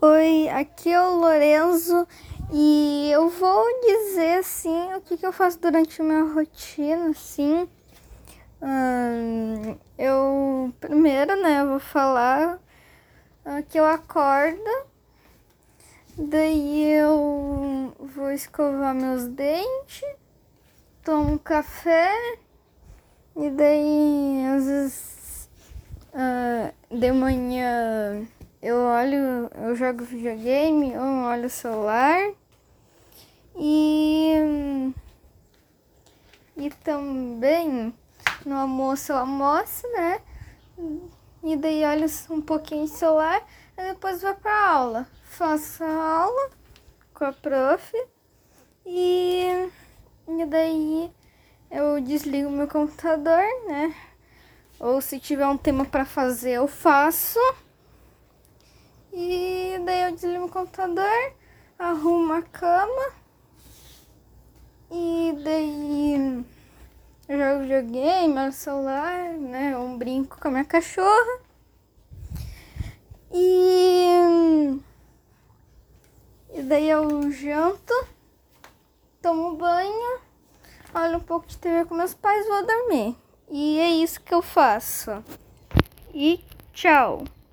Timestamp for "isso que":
83.90-84.32